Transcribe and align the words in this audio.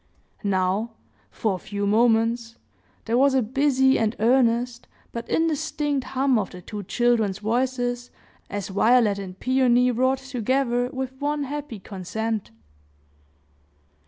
Now, 0.43 0.93
for 1.29 1.53
a 1.53 1.57
few 1.59 1.85
moments, 1.85 2.55
there 3.05 3.19
was 3.19 3.35
a 3.35 3.43
busy 3.43 3.99
and 3.99 4.15
earnest, 4.17 4.87
but 5.11 5.29
indistinct 5.29 6.05
hum 6.15 6.39
of 6.39 6.49
the 6.49 6.59
two 6.63 6.81
children's 6.81 7.37
voices, 7.37 8.09
as 8.49 8.69
Violet 8.69 9.19
and 9.19 9.39
Peony 9.39 9.91
wrought 9.91 10.17
together 10.17 10.89
with 10.91 11.13
one 11.21 11.43
happy 11.43 11.77
consent. 11.77 12.49